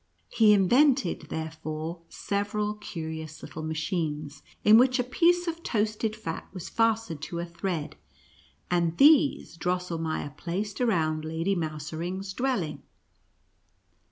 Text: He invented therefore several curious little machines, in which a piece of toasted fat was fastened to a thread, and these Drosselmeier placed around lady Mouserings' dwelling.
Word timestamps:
He 0.29 0.51
invented 0.53 1.27
therefore 1.29 2.01
several 2.09 2.73
curious 2.73 3.43
little 3.43 3.61
machines, 3.61 4.41
in 4.63 4.79
which 4.79 4.97
a 4.97 5.03
piece 5.03 5.45
of 5.45 5.61
toasted 5.61 6.15
fat 6.15 6.47
was 6.51 6.69
fastened 6.69 7.21
to 7.21 7.37
a 7.37 7.45
thread, 7.45 7.97
and 8.71 8.97
these 8.97 9.55
Drosselmeier 9.59 10.35
placed 10.37 10.81
around 10.81 11.23
lady 11.23 11.55
Mouserings' 11.55 12.33
dwelling. 12.33 12.81